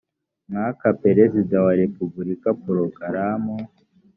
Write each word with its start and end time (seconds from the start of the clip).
mwaka 0.49 0.87
perezida 1.03 1.55
wa 1.65 1.73
repubulika 1.81 2.47
porogaramu 2.61 3.55